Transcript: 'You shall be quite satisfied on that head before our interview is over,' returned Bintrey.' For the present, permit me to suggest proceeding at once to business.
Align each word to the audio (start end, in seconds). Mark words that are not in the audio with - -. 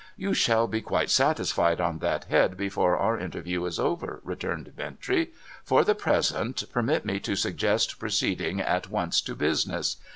'You 0.25 0.33
shall 0.33 0.65
be 0.65 0.81
quite 0.81 1.11
satisfied 1.11 1.79
on 1.79 1.99
that 1.99 2.23
head 2.23 2.57
before 2.57 2.97
our 2.97 3.19
interview 3.19 3.63
is 3.65 3.77
over,' 3.79 4.19
returned 4.23 4.73
Bintrey.' 4.75 5.29
For 5.63 5.83
the 5.83 5.93
present, 5.93 6.63
permit 6.71 7.05
me 7.05 7.19
to 7.19 7.35
suggest 7.35 7.99
proceeding 7.99 8.59
at 8.59 8.89
once 8.89 9.21
to 9.21 9.35
business. 9.35 9.97